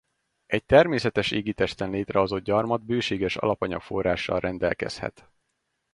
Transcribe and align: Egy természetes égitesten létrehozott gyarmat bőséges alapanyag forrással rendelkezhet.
Egy 0.45 0.65
természetes 0.65 1.31
égitesten 1.31 1.89
létrehozott 1.89 2.43
gyarmat 2.43 2.85
bőséges 2.85 3.35
alapanyag 3.37 3.81
forrással 3.81 4.39
rendelkezhet. 4.39 5.29